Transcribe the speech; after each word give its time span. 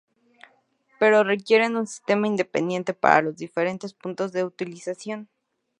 Pero 0.99 1.23
requieren 1.23 1.75
un 1.75 1.85
sistema 1.85 2.25
independiente 2.25 2.95
para 2.95 3.21
los 3.21 3.35
diferentes 3.37 3.93
puntos 3.93 4.31
de 4.31 4.43
utilización. 4.43 5.29